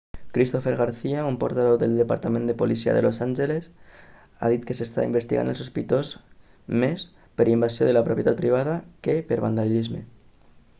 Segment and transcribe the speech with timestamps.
[0.35, 3.63] cristopher garcia un portaveu del departament de policia de los angeles
[4.41, 6.13] ha dit que s'està investigant el sospitós
[6.87, 7.07] més
[7.39, 10.07] per invasió de la propietat privada que per vandalisme